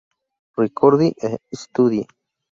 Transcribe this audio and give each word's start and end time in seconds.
Ricordi 0.61 1.11
e 1.11 1.37
Studi". 1.51 2.03